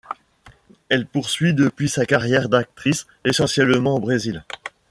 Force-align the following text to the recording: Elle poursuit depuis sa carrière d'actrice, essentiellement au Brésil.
Elle 0.89 1.05
poursuit 1.05 1.53
depuis 1.53 1.87
sa 1.87 2.07
carrière 2.07 2.49
d'actrice, 2.49 3.05
essentiellement 3.23 3.97
au 3.97 3.99
Brésil. 3.99 4.43